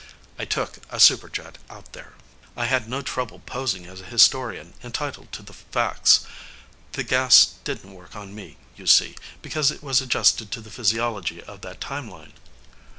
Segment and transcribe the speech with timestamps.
[0.39, 2.13] I took a superjet out there.
[2.57, 6.21] I had no trouble posing as a historian entitled to the facts.
[6.93, 11.43] The gas didn't work on me, you see, because it was adjusted to the physiology
[11.43, 12.33] of that timeline.